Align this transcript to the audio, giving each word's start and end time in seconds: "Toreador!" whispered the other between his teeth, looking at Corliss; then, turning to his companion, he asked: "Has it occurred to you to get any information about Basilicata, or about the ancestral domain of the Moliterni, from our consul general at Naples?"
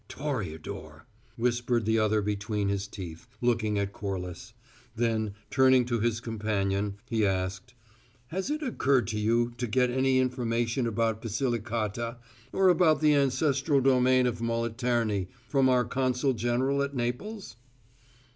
"Toreador!" 0.09 1.05
whispered 1.37 1.85
the 1.85 1.99
other 1.99 2.23
between 2.23 2.69
his 2.69 2.87
teeth, 2.87 3.27
looking 3.39 3.77
at 3.77 3.93
Corliss; 3.93 4.51
then, 4.95 5.35
turning 5.51 5.85
to 5.85 5.99
his 5.99 6.19
companion, 6.19 6.95
he 7.07 7.23
asked: 7.23 7.75
"Has 8.29 8.49
it 8.49 8.63
occurred 8.63 9.05
to 9.09 9.19
you 9.19 9.51
to 9.59 9.67
get 9.67 9.91
any 9.91 10.17
information 10.17 10.87
about 10.87 11.21
Basilicata, 11.21 12.17
or 12.51 12.69
about 12.69 12.99
the 12.99 13.13
ancestral 13.13 13.79
domain 13.79 14.25
of 14.25 14.39
the 14.39 14.43
Moliterni, 14.43 15.27
from 15.47 15.69
our 15.69 15.85
consul 15.85 16.33
general 16.33 16.81
at 16.81 16.95
Naples?" 16.95 17.57